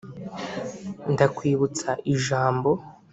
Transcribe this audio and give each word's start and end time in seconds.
Ndakwibutsa 1.13 1.91
ijambo 2.13 2.71